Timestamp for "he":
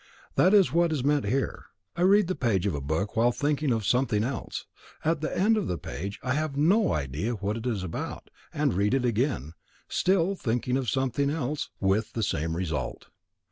5.69-5.75